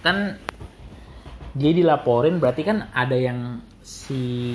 [0.00, 0.40] Kan
[1.54, 4.52] dia dilaporin berarti kan ada yang si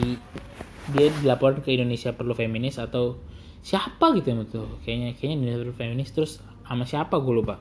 [0.89, 3.28] dia dilaporin ke Indonesia perlu feminis atau
[3.59, 4.65] siapa gitu yang betul?
[4.83, 7.59] Kayaknya kayaknya Indonesia feminis terus sama siapa gue lupa.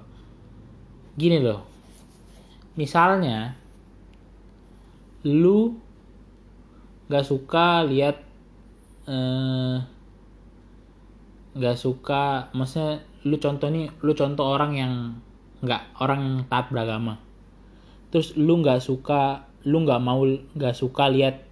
[1.18, 1.66] Gini loh.
[2.78, 3.58] Misalnya
[5.26, 5.74] lu
[7.10, 8.22] gak suka lihat
[9.10, 9.76] eh,
[11.58, 14.94] gak suka maksudnya lu contoh nih lu contoh orang yang
[15.58, 17.18] nggak orang yang taat beragama.
[18.14, 21.42] Terus lu nggak suka lu nggak mau nggak suka lihat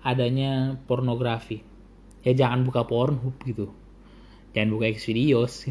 [0.00, 1.60] adanya pornografi.
[2.24, 3.81] Ya jangan buka pornhub gitu
[4.52, 5.68] jangan buka X videos.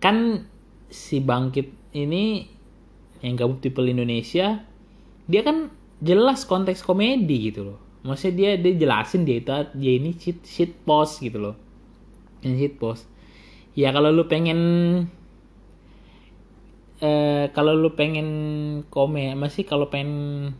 [0.00, 0.48] Kan
[0.88, 2.48] si bangkit ini
[3.20, 4.64] yang gabut people Indonesia
[5.30, 5.68] dia kan
[6.00, 7.78] jelas konteks komedi gitu loh.
[8.00, 11.56] Maksudnya dia dia jelasin dia itu dia ini shit shit post gitu loh.
[12.40, 13.04] Ini shit post.
[13.76, 14.60] Ya kalau lu pengen
[17.00, 18.28] eh kalau lu pengen
[18.88, 20.52] komen masih kalau pengen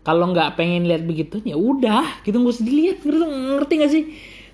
[0.00, 2.22] kalau nggak pengen lihat begitu ya udah.
[2.22, 4.04] Gitu nggak usah dilihat ngerti, ngerti gak sih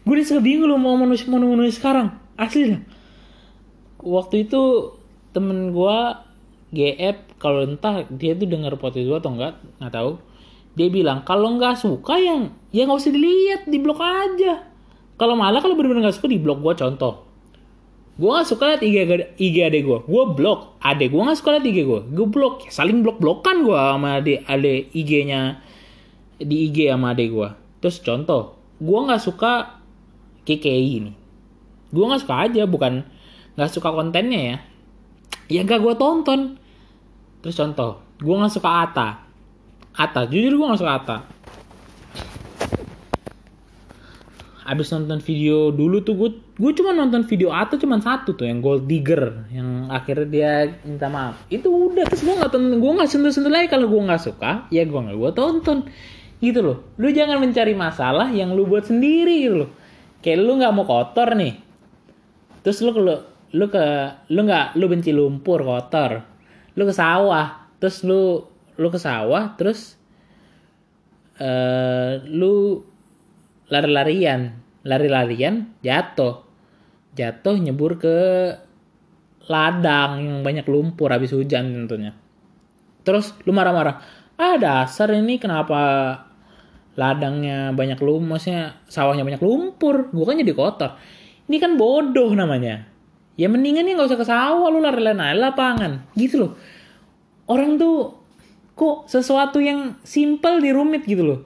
[0.07, 2.81] gue suka bingung loh mau mau manusia sekarang asli dah
[4.07, 4.95] waktu itu
[5.35, 5.99] temen gue
[6.71, 10.13] GF kalau entah dia tuh denger podcast gue atau enggak nggak tahu.
[10.77, 14.67] Dia bilang kalau nggak suka yang ya nggak usah dilihat di blog aja.
[15.17, 17.27] Kalau malah kalau bener-bener nggak suka di blog gue contoh.
[18.17, 18.97] Gue gak suka liat IG,
[19.37, 23.05] IG adek gue gue blok adek gue gak suka liat IG gue gue blok saling
[23.05, 25.61] blok blokan gue sama adek adek IG-nya
[26.41, 27.49] di IG sama adek gue
[27.85, 29.85] terus contoh gue gak suka
[30.47, 31.13] KKI ini.
[31.91, 33.03] Gue gak suka aja bukan
[33.59, 34.57] gak suka kontennya ya.
[35.51, 36.57] Ya gak gue tonton.
[37.43, 39.09] Terus contoh gue gak suka Ata
[39.97, 41.19] Ata jujur gue gak suka Ata
[44.67, 48.59] abis nonton video dulu tuh gue gue cuma nonton video atau cuma satu tuh yang
[48.59, 50.51] gold digger yang akhirnya dia
[50.83, 51.39] minta maaf.
[51.47, 53.71] Itu udah terus gue nggak tonton gue nggak sentuh sentuh lagi.
[53.71, 55.87] Kalau gue nggak suka ya gue nggak gue tonton.
[56.43, 56.83] Gitu loh.
[56.99, 59.71] Lu jangan mencari masalah yang lu buat sendiri gitu loh
[60.27, 61.55] kayak lu nggak mau kotor nih.
[62.67, 63.15] Terus lu lu
[63.55, 63.85] lu ke
[64.35, 66.27] lu nggak lu benci lumpur kotor.
[66.75, 68.43] Lu ke sawah terus lu
[68.75, 69.95] lu ke sawah terus
[71.39, 72.83] uh, lu
[73.71, 74.59] lari-larian.
[74.83, 76.43] Lari-larian jatuh.
[77.15, 78.19] Jatuh nyebur ke
[79.47, 82.19] ladang yang banyak lumpur habis hujan tentunya.
[83.07, 84.03] Terus lu marah-marah
[84.37, 86.26] ah dasar ini kenapa
[86.97, 88.41] ladangnya banyak lumpur
[88.89, 90.09] sawahnya banyak lumpur.
[90.11, 90.97] Bukannya di kotor.
[91.47, 92.89] Ini kan bodoh namanya.
[93.37, 96.53] Ya mendingan ya nggak usah ke sawah lu lari-lari lapangan gitu loh.
[97.47, 98.17] Orang tuh
[98.73, 101.41] kok sesuatu yang simple dirumit gitu loh.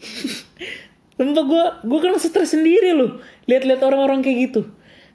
[1.20, 3.22] Sumpah gue gue kan stres sendiri loh.
[3.46, 4.66] Lihat-lihat orang-orang kayak gitu.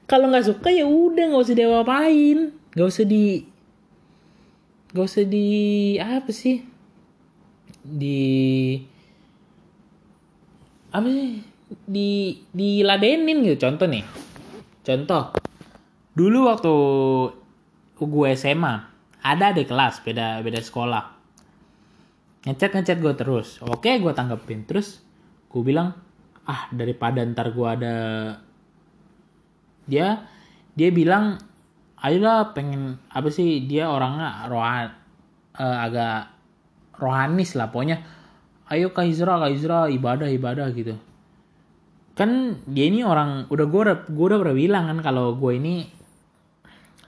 [0.08, 2.38] Kalau nggak suka ya udah nggak usah diapa-apain,
[2.72, 3.44] nggak usah di
[4.90, 5.48] nggak usah di
[5.98, 6.64] apa sih?
[7.84, 8.18] Di
[10.90, 11.42] apa sih?
[11.86, 14.04] Di diladenin gitu contoh nih.
[14.82, 15.34] Contoh.
[16.14, 16.74] Dulu waktu
[18.00, 18.74] gue SMA
[19.20, 21.04] ada di kelas beda beda sekolah.
[22.48, 23.62] Ngechat ngechat gue terus.
[23.62, 24.66] Oke gue tanggepin.
[24.66, 24.98] Terus
[25.46, 25.94] gue bilang
[26.48, 27.94] ah daripada ntar gue ada
[29.86, 30.26] dia
[30.74, 31.38] dia bilang
[32.02, 33.62] ayolah pengen apa sih?
[33.70, 34.90] Dia orangnya rohan
[35.54, 36.34] uh, agak
[37.00, 38.19] rohanis lah pokoknya
[38.70, 40.94] ayo kak Izra kak Izra ibadah ibadah gitu.
[42.14, 45.74] Kan dia ini orang udah gue udah gue udah pernah bilang kan kalau gue ini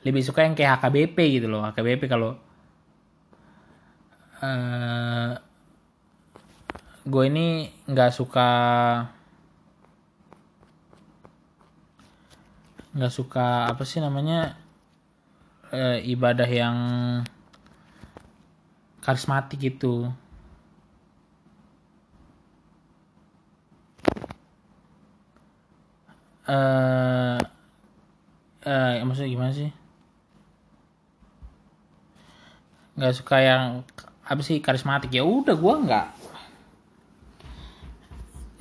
[0.03, 2.35] lebih suka yang kayak HKBP gitu loh HKBP kalau
[4.43, 5.31] uh,
[7.03, 8.51] gue ini nggak suka
[12.93, 14.53] nggak suka apa sih namanya
[15.73, 16.77] e, ibadah yang
[19.01, 20.13] karismatik gitu
[26.51, 27.39] eh
[28.67, 29.71] uh, maksudnya gimana sih?
[32.99, 33.65] Nggak suka yang
[34.27, 35.11] apa sih karismatik?
[35.15, 36.07] Ya udah gue nggak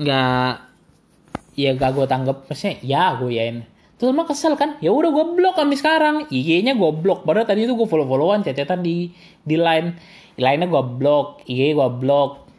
[0.01, 0.51] nggak
[1.53, 3.57] ya gak gue tanggap maksudnya ya gue yain.
[4.01, 4.81] Terus mah kesel kan?
[4.81, 6.25] Ya udah gue blok kami sekarang.
[6.33, 7.21] IG-nya gue blok.
[7.21, 9.13] Padahal tadi itu gue follow followan cecetan di
[9.45, 9.93] di line.
[10.41, 12.49] Line-nya gue blok IG gue blok.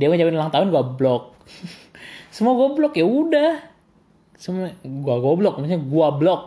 [0.00, 1.36] Dia ngucapin ulang tahun gue blok.
[2.34, 2.96] Semua gue blok.
[2.96, 3.73] Ya udah
[4.34, 6.42] semua gue gue blok maksudnya gue blok.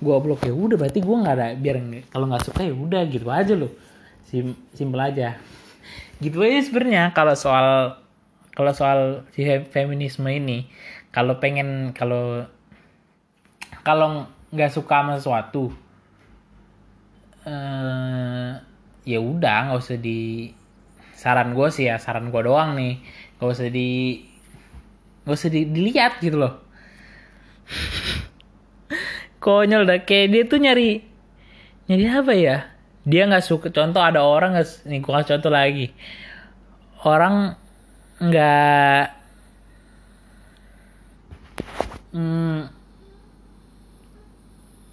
[0.00, 1.76] Gue blok ya udah berarti gue nggak ada biar
[2.08, 3.72] kalau nggak suka ya udah gitu aja loh.
[4.24, 5.36] Sim, simpel aja.
[6.22, 7.98] Gitu aja sebenarnya kalau soal
[8.54, 10.70] kalau soal si feminisme ini.
[11.10, 12.46] Kalau pengen kalau
[13.82, 15.74] kalau nggak suka sama sesuatu
[17.40, 18.52] eh
[19.08, 20.52] ya udah nggak usah di
[21.16, 23.00] saran gue sih ya saran gue doang nih.
[23.36, 24.22] Nggak usah di
[25.24, 26.69] nggak usah di, dilihat gitu loh
[29.40, 29.98] konyol dah.
[30.04, 30.90] Kayak dia tuh nyari
[31.88, 32.56] nyari apa ya?
[33.02, 35.90] Dia nggak suka contoh ada orang nih gue kasih contoh lagi.
[37.00, 37.56] Orang
[38.20, 39.02] nggak
[42.12, 42.60] hmm,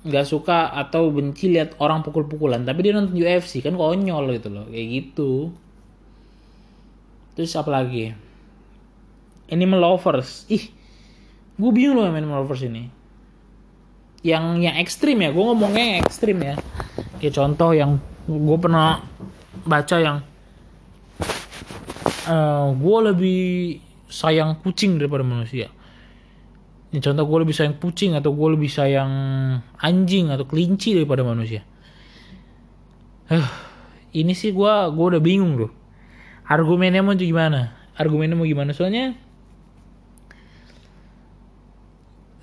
[0.08, 2.64] nggak hmm, suka atau benci lihat orang pukul-pukulan.
[2.64, 4.66] Tapi dia nonton UFC kan konyol gitu loh.
[4.72, 5.52] Kayak gitu.
[7.36, 8.16] Terus apa lagi?
[9.52, 10.48] Animal Lovers.
[10.48, 10.77] Ih
[11.58, 12.90] gue bingung loh Animal Lovers ini.
[14.22, 16.56] Yang yang ekstrim ya gue ngomongnya yang ekstrim ya.
[17.18, 19.02] Kayak contoh yang gue pernah
[19.66, 20.18] baca yang
[22.28, 23.44] uh, eh, gue lebih
[24.08, 25.70] sayang kucing daripada manusia.
[26.94, 29.12] Ini contoh gue lebih sayang kucing atau gue lebih sayang
[29.82, 31.66] anjing atau kelinci daripada manusia.
[33.28, 33.50] Uh,
[34.16, 35.72] ini sih gue gue udah bingung loh
[36.48, 37.76] argumennya mau gimana?
[38.00, 38.72] Argumennya mau gimana?
[38.72, 39.14] Soalnya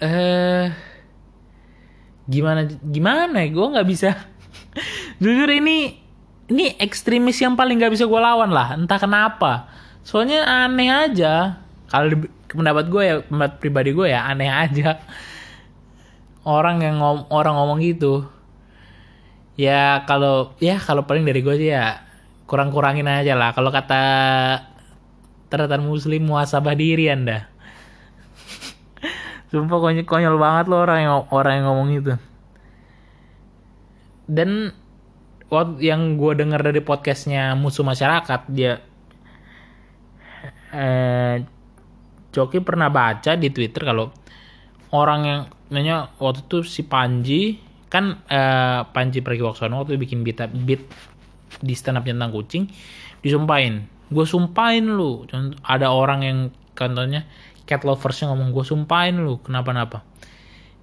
[0.02, 0.74] eh
[2.24, 4.16] gimana gimana gue nggak bisa.
[5.22, 6.00] Jujur ini
[6.50, 8.74] ini ekstremis yang paling nggak bisa gue lawan lah.
[8.74, 9.68] Entah kenapa.
[10.04, 11.62] Soalnya aneh aja.
[11.88, 15.00] Kalau pendapat gue ya pendapat pribadi gue ya aneh aja.
[16.44, 18.28] Orang yang ngom orang ngomong gitu.
[19.54, 22.02] Ya kalau ya kalau paling dari gue sih ya
[22.44, 23.54] kurang kurangin aja lah.
[23.54, 24.02] Kalau kata
[25.48, 27.53] teratan muslim muasabah diri anda
[29.54, 32.12] sumpah konyol, konyol banget loh orang yang orang yang ngomong itu
[34.26, 34.74] dan
[35.46, 38.82] waktu yang gue dengar dari podcastnya musuh masyarakat dia
[40.74, 41.46] eh,
[42.34, 44.10] Coki pernah baca di Twitter kalau
[44.90, 45.40] orang yang
[45.70, 50.82] nanya waktu itu si Panji kan eh, Panji Pragiwaksono waktu bikin beat, beat
[51.62, 52.66] di stand up tentang kucing
[53.22, 53.86] disumpahin.
[54.10, 55.24] Gue sumpahin lu.
[55.62, 56.38] Ada orang yang
[56.74, 57.22] contohnya
[57.64, 60.04] cat loversnya ngomong gue sumpahin lu kenapa-napa.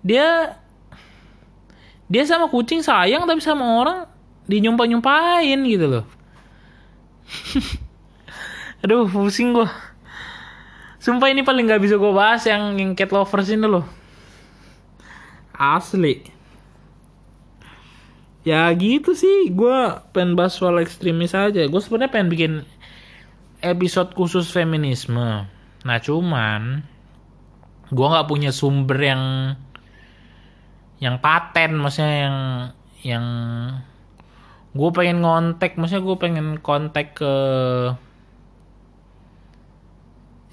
[0.01, 0.57] Dia
[2.11, 4.09] dia sama kucing sayang tapi sama orang
[4.49, 6.05] dinyumpah nyumpahin gitu loh.
[8.83, 9.69] Aduh pusing gue
[10.97, 13.85] sumpah ini paling nggak bisa gue bahas yang yang cat lovers ini loh.
[15.53, 16.25] Asli.
[18.41, 19.77] Ya gitu sih gue
[20.17, 21.61] pengen bahas soal ekstremis aja.
[21.69, 22.53] Gue sebenarnya pengen bikin
[23.61, 25.45] episode khusus feminisme
[25.81, 26.85] nah cuman
[27.91, 29.23] gue nggak punya sumber yang
[31.01, 32.37] yang paten maksudnya yang
[33.01, 33.25] yang
[34.71, 37.33] gue pengen ngontek maksudnya gue pengen kontak ke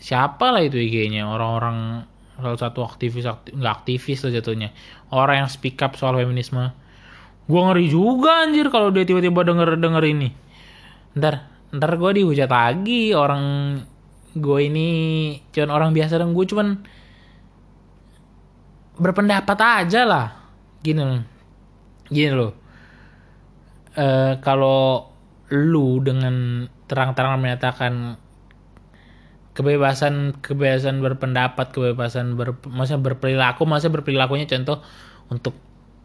[0.01, 4.71] siapa lah itu IG-nya orang-orang salah satu aktivis nggak aktivis lah jatuhnya
[5.11, 6.71] orang yang speak up soal feminisme.
[7.49, 10.29] Gue ngeri juga anjir kalau dia tiba-tiba denger denger ini.
[11.17, 13.45] Ntar ntar gue dihujat lagi orang
[14.39, 14.89] gue ini
[15.53, 16.69] cuman orang biasa dan gue cuman
[18.99, 20.27] berpendapat aja lah.
[20.83, 21.23] Gini loh.
[22.11, 22.53] Gini loh.
[23.95, 25.11] E, kalau
[25.55, 28.19] lu dengan terang-terang menyatakan
[29.57, 34.87] kebebasan kebebasan berpendapat kebebasan ber maksudnya berperilaku maksudnya berperilakunya contoh
[35.35, 35.59] untuk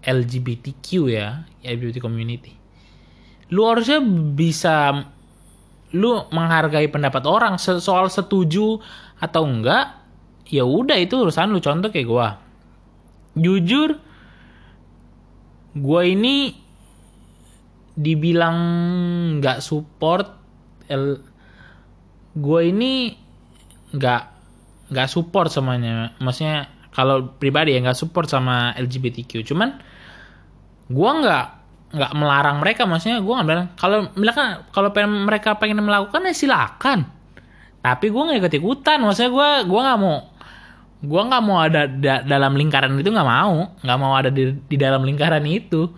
[0.03, 2.57] LGBTQ ya LGBT community.
[3.53, 4.01] Lu harusnya
[4.33, 5.05] bisa
[5.93, 8.81] lu menghargai pendapat orang soal setuju
[9.21, 10.01] atau enggak
[10.49, 11.61] ya udah itu urusan lu.
[11.61, 12.27] Contoh kayak gua.
[13.37, 13.97] Jujur
[15.73, 16.53] gua ini
[17.93, 18.57] dibilang
[19.37, 20.25] nggak support
[20.89, 21.21] L
[22.33, 23.13] gue ini
[23.93, 24.21] nggak
[24.89, 26.17] nggak support semuanya.
[26.17, 29.81] Maksudnya kalau pribadi ya nggak support sama LGBTQ cuman
[30.93, 31.47] gue nggak
[31.93, 36.33] nggak melarang mereka maksudnya gue nggak bilang kalau mereka kalau pengen mereka pengen melakukan ya
[36.33, 37.05] silakan.
[37.85, 40.17] Tapi gue nggak ikut ikutan maksudnya gue gue nggak mau
[41.03, 44.77] gue nggak mau ada da, dalam lingkaran itu nggak mau nggak mau ada di, di
[44.81, 45.93] dalam lingkaran itu.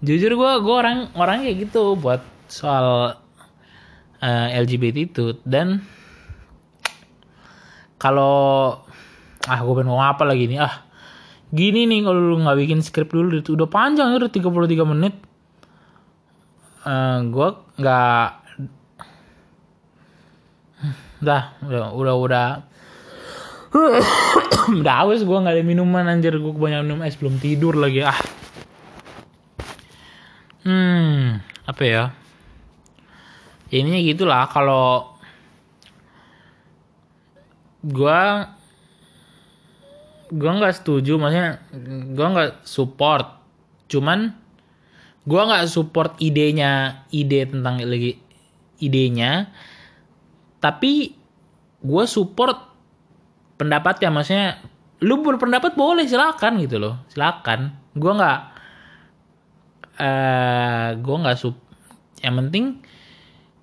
[0.00, 3.20] Jujur gue gue orang orang kayak gitu buat soal
[4.24, 5.36] uh, eh, LGBT itu.
[5.44, 5.84] Dan
[8.00, 8.80] kalau
[9.44, 10.64] ah gue pengen ngomong apa lagi nih?
[10.64, 10.87] Ah
[11.48, 15.14] gini nih kalau lu nggak bikin skrip dulu itu udah panjang udah 33 menit.
[16.84, 17.48] Uh, eh, gue
[17.80, 18.28] nggak
[21.24, 22.48] dah udah udah udah.
[24.68, 26.32] Udah awes gue nggak ada minuman anjir.
[26.36, 28.00] Gue kebanyakan minum es belum tidur lagi.
[28.04, 28.20] Ah.
[30.64, 32.04] Hmm apa ya?
[33.68, 35.12] Ininya gitulah kalau
[37.84, 38.20] gue
[40.28, 41.62] gue nggak setuju maksudnya
[42.12, 43.40] gue nggak support.
[43.88, 44.32] Cuman
[45.24, 48.20] gue nggak support idenya ide tentang lagi
[48.80, 49.48] idenya.
[50.60, 51.14] Tapi
[51.78, 52.58] gue support
[53.56, 54.48] pendapatnya maksudnya
[55.02, 56.94] lu berpendapat boleh silakan gitu loh.
[57.08, 57.74] Silakan.
[57.96, 58.40] Gue nggak
[59.98, 61.56] uh, eh, gue nggak sup
[62.18, 62.82] yang penting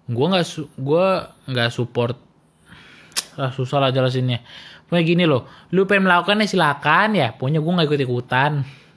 [0.06, 1.08] gue nggak su gue
[1.50, 2.18] nggak support.
[3.36, 4.40] Ah, susah lah jelasinnya
[4.88, 8.52] pokoknya gini loh lu pengen melakukannya silakan ya pokoknya gue nggak ikut ikutan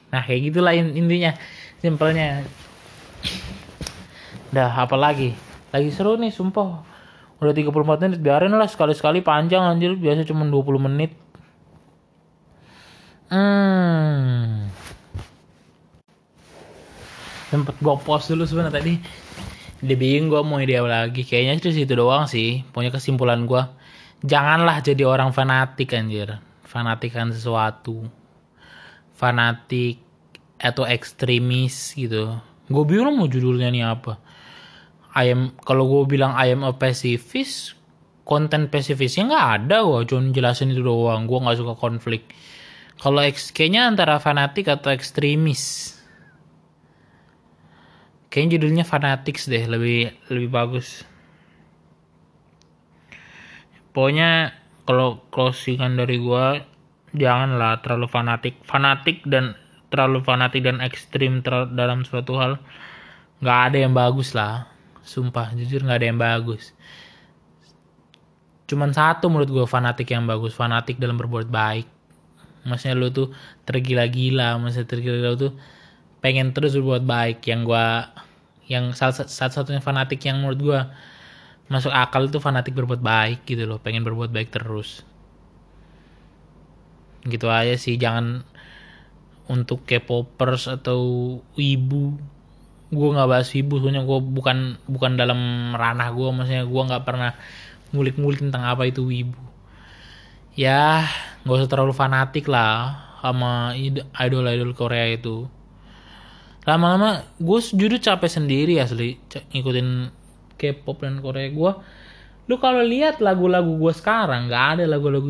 [0.09, 1.37] nah kayak gitulah intinya
[1.79, 2.43] simpelnya.
[4.49, 5.35] Dah apa lagi
[5.71, 6.85] lagi seru nih sumpah.
[7.39, 11.15] Udah 34 menit biarin lah sekali-sekali panjang anjir biasa cuma 20 menit.
[13.29, 14.73] Hmm.
[17.53, 18.95] Sempet gue post dulu sebenarnya tadi.
[19.79, 21.23] Dia bingung gue mau ide lagi.
[21.23, 23.63] Kayaknya itu situ doang sih pokoknya kesimpulan gue
[24.23, 26.39] janganlah jadi orang fanatik anjir.
[26.67, 28.07] Fanatikan sesuatu.
[29.15, 30.03] Fanatik
[30.59, 32.39] atau ekstremis gitu.
[32.69, 34.19] Gue bingung mau judulnya nih apa.
[35.17, 37.75] I am kalau gue bilang I am a pacifist
[38.29, 41.25] konten pacifistnya nggak ada gue cuma jelasin itu doang.
[41.25, 42.35] Gue nggak suka konflik.
[42.99, 43.23] Kalau
[43.55, 45.95] kayaknya antara fanatik atau ekstremis.
[48.29, 51.09] Kayaknya judulnya fanatics deh lebih lebih bagus
[53.99, 54.55] pokoknya
[54.87, 56.63] kalau closingan dari gue
[57.19, 58.55] janganlah terlalu fanatik.
[58.63, 59.59] Fanatik dan
[59.91, 62.63] terlalu fanatik dan ekstrim ter- dalam suatu hal
[63.43, 64.71] nggak ada yang bagus lah.
[65.03, 66.79] Sumpah jujur nggak ada yang bagus.
[68.71, 70.55] Cuman satu menurut gue fanatik yang bagus.
[70.55, 71.91] Fanatik dalam berbuat baik.
[72.71, 73.35] Maksudnya lu tuh
[73.67, 75.53] tergila-gila maksudnya tergila-gila tuh
[76.23, 77.43] pengen terus berbuat baik.
[77.51, 77.87] Yang gue
[78.71, 80.81] yang salah satu-satunya fanatik yang menurut gue
[81.69, 85.05] masuk akal itu fanatik berbuat baik gitu loh pengen berbuat baik terus.
[87.25, 88.45] Gitu aja sih jangan
[89.49, 91.01] untuk K-popers atau
[91.57, 92.17] ibu.
[92.89, 97.37] Gue nggak bahas ibu soalnya gue bukan bukan dalam ranah gue maksudnya gue nggak pernah
[97.93, 99.49] ngulik-ngulik tentang apa itu wibu
[100.59, 101.07] ya
[101.47, 103.79] nggak usah terlalu fanatik lah sama
[104.19, 105.47] idol-idol Korea itu.
[106.67, 109.17] Lama-lama gue jujur capek sendiri asli
[109.55, 109.89] ngikutin
[110.59, 111.73] K-pop dan Korea gue
[112.49, 115.29] lu kalau lihat lagu-lagu gue sekarang nggak ada lagu-lagu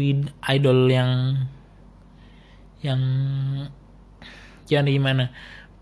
[0.55, 1.45] idol yang
[2.81, 3.01] yang
[4.70, 5.31] yang gimana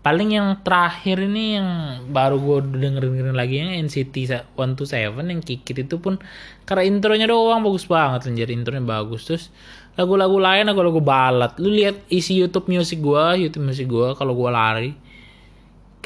[0.07, 1.67] paling yang terakhir ini yang
[2.15, 4.15] baru gue dengerin dengerin lagi yang NCT
[4.55, 6.15] 127 yang Kikit itu pun
[6.63, 9.27] karena intronya doang bagus banget anjir intronya bagus.
[9.27, 9.51] Terus
[9.99, 11.59] lagu-lagu lain lagu-lagu balad.
[11.59, 14.91] Lu lihat isi YouTube music gue YouTube music gue kalau gue lari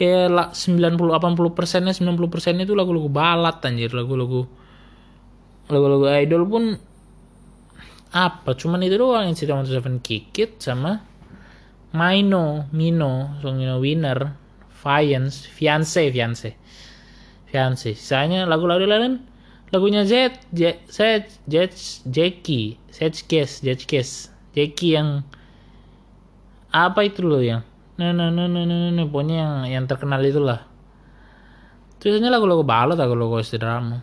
[0.02, 4.50] kayak 90 80 persennya 90 persennya itu lagu-lagu balad anjir lagu-lagu
[5.70, 6.64] lagu-lagu idol pun
[8.10, 11.06] apa cuman itu doang NCT 127 Kikit sama
[11.92, 14.36] Mino, Mino, Song Mino Winner,
[14.72, 16.56] Fiance, Fiance, Fiance,
[17.52, 17.92] Fiance.
[17.92, 19.28] Sisanya lagu-lagu lain
[19.76, 21.56] lagunya Z, Z, Z, Z,
[22.08, 25.24] Jackie, Zkes, Zkes, Jackie yang
[26.72, 27.68] apa itu loh yang
[28.02, 30.66] nah nah nah nah nah, nah pokoknya yang yang terkenal itulah.
[32.02, 34.02] Terusnya lagu-lagu balot lagu-lagu drama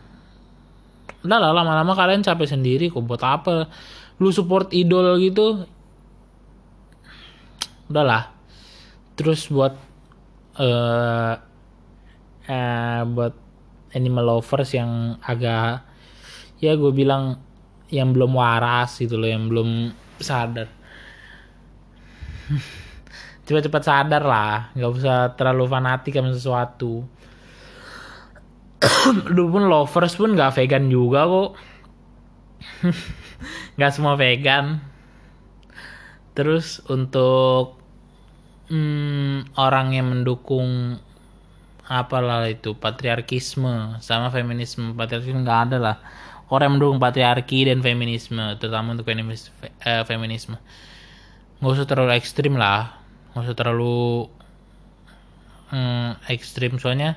[1.18, 3.66] udah lah lama-lama kalian capek sendiri kok buat apa?
[4.22, 5.66] Lu support idol gitu?
[7.90, 8.38] Udahlah
[9.18, 9.74] terus buat
[10.62, 11.34] uh,
[12.46, 13.34] uh, buat
[13.98, 15.82] animal lovers yang agak
[16.62, 17.42] ya gue bilang
[17.90, 19.90] yang belum waras gitu loh yang belum
[20.22, 20.70] sadar
[23.48, 24.68] cepat-cepat sadar lah.
[24.76, 27.08] Nggak usah terlalu fanatik sama sesuatu.
[29.34, 31.50] Lu pun lovers pun nggak vegan juga kok.
[33.80, 34.84] Nggak semua vegan.
[36.36, 37.80] Terus untuk
[38.68, 41.00] hmm, orang yang mendukung
[41.88, 44.92] apalah itu patriarkisme sama feminisme.
[44.92, 45.96] Patriarkisme nggak ada lah.
[46.52, 50.60] Orang yang mendukung patriarki dan feminisme terutama untuk feminisme, eh, feminisme.
[51.58, 52.97] Nggak usah terlalu ekstrim lah
[53.38, 54.26] nggak usah terlalu
[55.70, 56.76] hmm, ekstrim.
[56.82, 57.16] Soalnya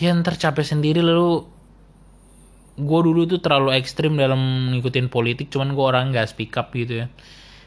[0.00, 1.04] ya ntar capek sendiri.
[1.04, 1.44] Lalu
[2.80, 5.52] gue dulu tuh terlalu ekstrim dalam ngikutin politik.
[5.52, 7.06] Cuman gue orang nggak speak up gitu ya.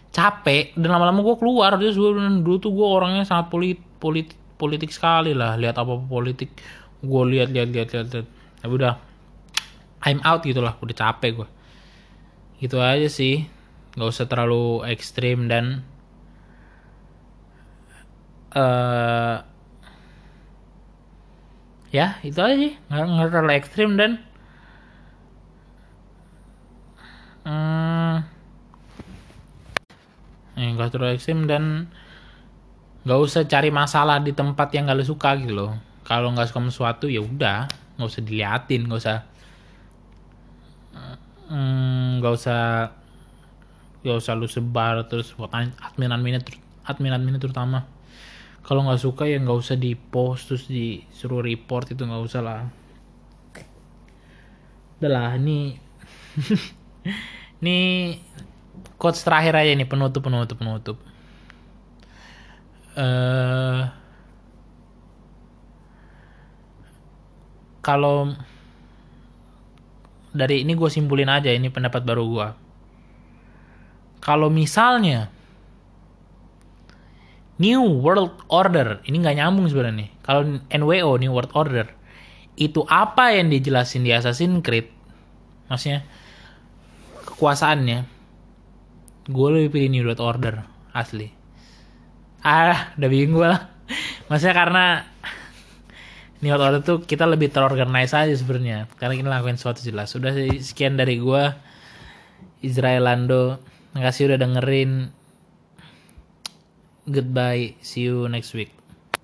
[0.09, 0.73] Capek.
[0.73, 1.77] Dan lama-lama gue keluar.
[1.77, 2.11] Terus gue
[2.41, 5.55] dulu tuh gue orangnya sangat polit politik politik sekali lah.
[5.55, 6.49] Lihat apa apa politik.
[7.03, 8.27] Gue lihat lihat lihat lihat, lihat.
[8.63, 8.95] ya udah.
[10.03, 10.75] I'm out gitu lah.
[10.83, 11.49] Udah capek gue
[12.63, 13.43] gitu aja sih.
[13.99, 15.83] Nggak usah terlalu ekstrim dan
[18.53, 19.35] uh,
[21.93, 22.73] ya itu aja sih.
[22.89, 24.11] Nggak, nggak terlalu ekstrim dan.
[27.43, 28.23] Hmm,
[30.55, 31.89] nggak terlalu ekstrim dan.
[33.03, 35.75] Nggak usah cari masalah di tempat yang gak lu suka gitu loh.
[36.07, 37.67] Kalau nggak suka sesuatu ya udah.
[37.99, 39.17] Nggak usah diliatin nggak usah
[41.53, 42.89] nggak hmm, usah
[44.01, 46.39] nggak usah lu sebar terus buat admin admin
[46.87, 47.85] admin admin terutama
[48.63, 52.61] kalau nggak suka ya nggak usah di post terus disuruh report itu nggak usah lah.
[54.97, 55.75] Udah lah ini
[57.59, 57.77] ini
[58.95, 60.97] quotes terakhir aja nih penutup penutup penutup.
[62.93, 63.89] Uh,
[67.83, 68.31] kalau
[70.33, 72.47] dari ini gue simpulin aja ini pendapat baru gue
[74.23, 75.27] kalau misalnya
[77.61, 79.03] New World Order.
[79.05, 81.87] Ini nggak nyambung sebenarnya kalau NWO New World Order
[82.53, 84.89] itu apa yang dijelasin di Assassin's Creed?
[85.69, 86.05] Maksudnya
[87.29, 87.99] kekuasaannya.
[89.29, 90.55] Gue lebih pilih New World Order
[90.93, 91.29] asli.
[92.43, 93.61] Ah udah bingung gue lah.
[94.27, 94.85] Maksudnya karena
[96.43, 98.91] New World Order tuh kita lebih terorganize aja sebenarnya.
[98.99, 100.11] Karena kita lakuin sesuatu jelas.
[100.11, 101.55] Sudah sekian dari gua.
[102.59, 103.63] Israel Lando.
[103.95, 105.07] Makasih udah dengerin.
[107.09, 107.75] Goodbye.
[107.81, 108.71] See you next week.